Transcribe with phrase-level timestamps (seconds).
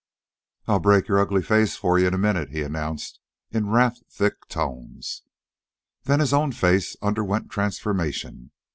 [0.67, 3.19] "I'll break yer ugly face for yeh in a minute," he announced
[3.51, 5.21] in wrath thick tones.
[6.05, 8.49] Then his own face underwent transformation.